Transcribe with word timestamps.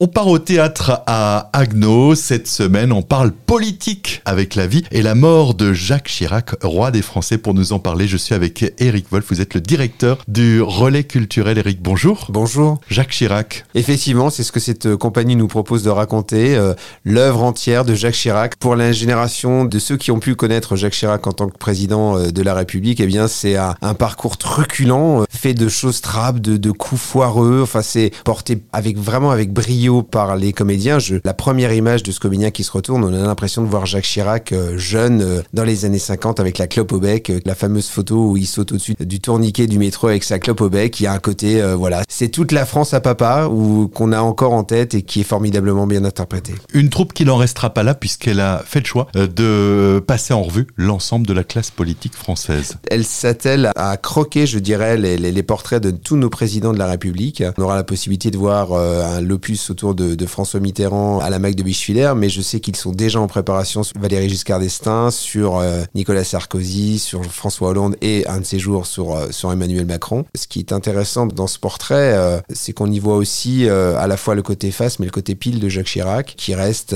On 0.00 0.08
part 0.08 0.26
au 0.26 0.40
théâtre 0.40 1.02
à 1.06 1.50
Agno. 1.52 2.16
Cette 2.16 2.48
semaine, 2.48 2.90
on 2.90 3.02
parle 3.02 3.30
politique 3.30 4.22
avec 4.24 4.56
la 4.56 4.66
vie 4.66 4.82
et 4.90 5.02
la 5.02 5.14
mort 5.14 5.54
de 5.54 5.72
Jacques 5.72 6.08
Chirac, 6.08 6.56
roi 6.64 6.90
des 6.90 7.00
Français. 7.00 7.38
Pour 7.38 7.54
nous 7.54 7.72
en 7.72 7.78
parler, 7.78 8.08
je 8.08 8.16
suis 8.16 8.34
avec 8.34 8.74
Eric 8.80 9.06
Wolf. 9.12 9.26
Vous 9.28 9.40
êtes 9.40 9.54
le 9.54 9.60
directeur 9.60 10.18
du 10.26 10.60
relais 10.60 11.04
culturel. 11.04 11.58
Eric, 11.58 11.80
bonjour. 11.80 12.26
Bonjour. 12.30 12.80
Jacques 12.88 13.12
Chirac. 13.12 13.66
Effectivement, 13.76 14.30
c'est 14.30 14.42
ce 14.42 14.50
que 14.50 14.58
cette 14.58 14.96
compagnie 14.96 15.36
nous 15.36 15.46
propose 15.46 15.84
de 15.84 15.90
raconter. 15.90 16.56
euh, 16.56 16.74
L'œuvre 17.04 17.44
entière 17.44 17.84
de 17.84 17.94
Jacques 17.94 18.14
Chirac. 18.14 18.56
Pour 18.56 18.74
la 18.74 18.90
génération 18.90 19.64
de 19.64 19.78
ceux 19.78 19.96
qui 19.96 20.10
ont 20.10 20.18
pu 20.18 20.34
connaître 20.34 20.74
Jacques 20.74 20.94
Chirac 20.94 21.24
en 21.28 21.32
tant 21.32 21.48
que 21.48 21.56
président 21.56 22.18
euh, 22.18 22.32
de 22.32 22.42
la 22.42 22.54
République, 22.54 22.98
eh 22.98 23.06
bien, 23.06 23.28
c'est 23.28 23.54
un, 23.54 23.76
un 23.80 23.94
parcours 23.94 24.38
truculent, 24.38 25.20
euh, 25.20 25.24
fait 25.30 25.54
de 25.54 25.68
choses 25.68 26.00
trappes, 26.00 26.40
de, 26.40 26.56
de 26.56 26.72
coups 26.72 27.00
foireux. 27.00 27.60
Enfin, 27.62 27.82
c'est 27.82 28.10
porté 28.24 28.58
avec 28.72 28.98
vraiment 28.98 29.30
avec 29.30 29.52
brio 29.52 29.83
par 30.02 30.36
les 30.36 30.52
comédiens. 30.52 30.98
Je, 30.98 31.16
la 31.24 31.34
première 31.34 31.72
image 31.72 32.02
de 32.02 32.12
ce 32.12 32.20
comédien 32.20 32.50
qui 32.50 32.64
se 32.64 32.72
retourne, 32.72 33.04
on 33.04 33.08
a 33.14 33.26
l'impression 33.26 33.62
de 33.62 33.68
voir 33.68 33.86
Jacques 33.86 34.04
Chirac 34.04 34.52
euh, 34.52 34.76
jeune 34.78 35.22
euh, 35.22 35.42
dans 35.52 35.64
les 35.64 35.84
années 35.84 35.98
50 35.98 36.40
avec 36.40 36.58
la 36.58 36.66
clope 36.66 36.92
au 36.92 36.98
bec, 37.00 37.30
euh, 37.30 37.40
la 37.44 37.54
fameuse 37.54 37.88
photo 37.88 38.30
où 38.30 38.36
il 38.36 38.46
saute 38.46 38.72
au-dessus 38.72 38.94
du 39.00 39.20
tourniquet 39.20 39.66
du 39.66 39.78
métro 39.78 40.08
avec 40.08 40.24
sa 40.24 40.38
clope 40.38 40.60
au 40.60 40.68
bec. 40.70 40.98
Il 41.00 41.04
y 41.04 41.06
a 41.06 41.12
un 41.12 41.18
côté, 41.18 41.60
euh, 41.60 41.74
voilà, 41.76 42.02
c'est 42.08 42.28
toute 42.28 42.52
la 42.52 42.66
France 42.66 42.94
à 42.94 43.00
papa 43.00 43.46
ou 43.50 43.88
qu'on 43.88 44.12
a 44.12 44.20
encore 44.20 44.52
en 44.52 44.64
tête 44.64 44.94
et 44.94 45.02
qui 45.02 45.20
est 45.20 45.24
formidablement 45.24 45.86
bien 45.86 46.04
interprété. 46.04 46.54
Une 46.72 46.88
troupe 46.90 47.12
qui 47.12 47.24
n'en 47.24 47.36
restera 47.36 47.70
pas 47.70 47.82
là 47.82 47.94
puisqu'elle 47.94 48.40
a 48.40 48.62
fait 48.64 48.80
le 48.80 48.86
choix 48.86 49.06
de 49.14 50.02
passer 50.06 50.32
en 50.34 50.42
revue 50.42 50.66
l'ensemble 50.76 51.26
de 51.26 51.32
la 51.32 51.44
classe 51.44 51.70
politique 51.70 52.14
française. 52.14 52.76
Elle 52.90 53.04
s'attelle 53.04 53.70
à 53.76 53.96
croquer, 53.96 54.46
je 54.46 54.58
dirais, 54.58 54.96
les, 54.96 55.16
les- 55.16 55.32
les 55.32 55.42
portraits 55.42 55.82
de 55.82 55.90
tous 55.90 56.16
nos 56.16 56.30
présidents 56.30 56.72
de 56.72 56.78
la 56.78 56.86
République. 56.86 57.42
On 57.58 57.62
aura 57.62 57.76
la 57.76 57.84
possibilité 57.84 58.30
de 58.30 58.36
voir 58.38 58.72
euh, 58.72 59.02
un 59.04 59.20
l'opus 59.20 59.70
autour 59.74 59.96
de, 59.96 60.26
François 60.26 60.60
Mitterrand 60.60 61.18
à 61.18 61.30
la 61.30 61.40
Mac 61.40 61.56
de 61.56 61.62
Bichevillers, 61.64 62.14
mais 62.16 62.28
je 62.28 62.40
sais 62.40 62.60
qu'ils 62.60 62.76
sont 62.76 62.92
déjà 62.92 63.20
en 63.20 63.26
préparation 63.26 63.82
sur 63.82 63.98
Valéry 64.00 64.28
Giscard 64.28 64.60
d'Estaing, 64.60 65.10
sur 65.10 65.58
euh, 65.58 65.82
Nicolas 65.96 66.22
Sarkozy, 66.22 67.00
sur 67.00 67.24
François 67.24 67.70
Hollande 67.70 67.96
et 68.00 68.24
un 68.28 68.38
de 68.38 68.44
ces 68.44 68.60
jours 68.60 68.86
sur, 68.86 69.16
euh, 69.16 69.52
Emmanuel 69.52 69.84
Macron. 69.84 70.24
Ce 70.34 70.46
qui 70.46 70.60
est 70.60 70.72
intéressant 70.72 71.26
dans 71.26 71.48
ce 71.48 71.58
portrait, 71.58 72.14
euh, 72.14 72.40
c'est 72.50 72.72
qu'on 72.72 72.90
y 72.90 73.00
voit 73.00 73.16
aussi 73.16 73.68
à 73.68 74.06
la 74.06 74.16
fois 74.16 74.34
le 74.34 74.42
côté 74.42 74.70
face, 74.70 75.00
mais 75.00 75.06
le 75.06 75.12
côté 75.12 75.34
pile 75.34 75.58
de 75.58 75.68
Jacques 75.68 75.86
Chirac, 75.86 76.34
qui 76.36 76.54
reste 76.54 76.94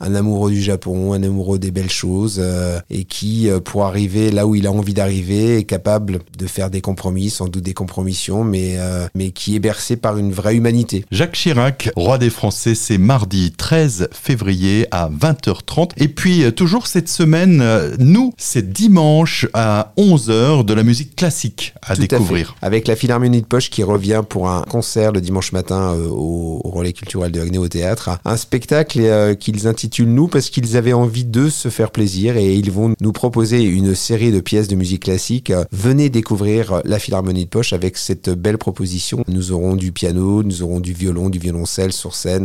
un 0.00 0.14
amoureux 0.14 0.50
du 0.50 0.62
Japon, 0.62 1.14
un 1.14 1.22
amoureux 1.22 1.58
des 1.58 1.70
belles 1.70 1.90
choses, 1.90 2.42
et 2.90 3.04
qui, 3.04 3.48
pour 3.64 3.84
arriver 3.84 4.30
là 4.30 4.46
où 4.46 4.54
il 4.54 4.66
a 4.66 4.72
envie 4.72 4.94
d'arriver, 4.94 5.58
est 5.58 5.64
capable 5.64 6.20
de 6.38 6.46
faire 6.46 6.70
des 6.70 6.80
compromis, 6.80 7.30
sans 7.30 7.48
doute 7.48 7.64
des 7.64 7.74
compromissions, 7.74 8.44
mais, 8.44 8.76
mais 9.14 9.30
qui 9.30 9.56
est 9.56 9.60
bercé 9.60 9.96
par 9.96 10.18
une 10.18 10.32
vraie 10.32 10.56
humanité. 10.56 11.04
Jacques 11.10 11.32
Chirac, 11.32 11.90
roi 12.10 12.18
des 12.18 12.28
Français, 12.28 12.74
c'est 12.74 12.98
mardi 12.98 13.52
13 13.52 14.08
février 14.10 14.88
à 14.90 15.08
20h30. 15.08 15.90
Et 15.96 16.08
puis, 16.08 16.42
euh, 16.42 16.50
toujours 16.50 16.88
cette 16.88 17.08
semaine, 17.08 17.60
euh, 17.62 17.94
nous, 18.00 18.32
c'est 18.36 18.72
dimanche 18.72 19.46
à 19.54 19.92
11h 19.96 20.64
de 20.64 20.74
la 20.74 20.82
musique 20.82 21.14
classique 21.14 21.72
à 21.86 21.94
Tout 21.94 22.00
découvrir. 22.00 22.56
Avec 22.62 22.88
la 22.88 22.96
Philharmonie 22.96 23.42
de 23.42 23.46
Poche 23.46 23.70
qui 23.70 23.84
revient 23.84 24.22
pour 24.28 24.50
un 24.50 24.62
concert 24.62 25.12
le 25.12 25.20
dimanche 25.20 25.52
matin 25.52 25.94
euh, 25.94 26.08
au, 26.08 26.60
au 26.64 26.70
Relais 26.70 26.92
culturel 26.92 27.30
de 27.30 27.40
Haguenay 27.40 27.58
au 27.58 27.68
théâtre. 27.68 28.18
Un 28.24 28.36
spectacle 28.36 28.98
euh, 29.02 29.36
qu'ils 29.36 29.68
intitulent 29.68 30.12
Nous 30.12 30.26
parce 30.26 30.50
qu'ils 30.50 30.76
avaient 30.76 30.92
envie 30.92 31.24
de 31.24 31.48
se 31.48 31.68
faire 31.68 31.92
plaisir 31.92 32.36
et 32.36 32.54
ils 32.54 32.72
vont 32.72 32.92
nous 33.00 33.12
proposer 33.12 33.62
une 33.62 33.94
série 33.94 34.32
de 34.32 34.40
pièces 34.40 34.66
de 34.66 34.74
musique 34.74 35.04
classique. 35.04 35.52
Venez 35.70 36.10
découvrir 36.10 36.82
la 36.84 36.98
Philharmonie 36.98 37.44
de 37.44 37.50
Poche 37.50 37.72
avec 37.72 37.96
cette 37.96 38.30
belle 38.30 38.58
proposition. 38.58 39.22
Nous 39.28 39.52
aurons 39.52 39.76
du 39.76 39.92
piano, 39.92 40.42
nous 40.42 40.64
aurons 40.64 40.80
du 40.80 40.92
violon, 40.92 41.30
du 41.30 41.38
violoncelle 41.38 41.92
sur 42.00 42.14
scène. 42.14 42.38